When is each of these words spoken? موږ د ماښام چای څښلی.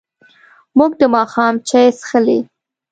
موږ 0.77 0.91
د 0.99 1.01
ماښام 1.15 1.55
چای 1.69 1.87
څښلی. 1.99 2.39